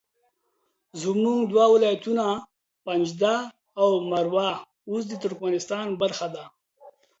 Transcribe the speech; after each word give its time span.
زموږ 1.01 1.39
دوه 1.51 1.65
ولایته 1.73 2.27
پنجده 2.85 3.35
او 3.81 3.89
مروه 4.09 4.49
اوس 4.89 5.03
د 5.07 5.11
ترکمنستان 5.23 5.85
برخه 6.01 6.27
ده 6.35 6.43